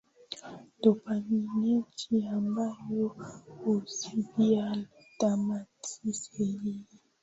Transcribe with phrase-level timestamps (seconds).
[0.81, 3.07] dopamineji ambayo
[3.63, 4.75] hujibia
[5.19, 6.97] glutamati Seli hizi